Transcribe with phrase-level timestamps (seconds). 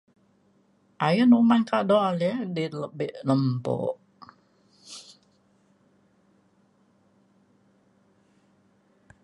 [1.05, 3.77] Ayen uman kado ale di lebek lempo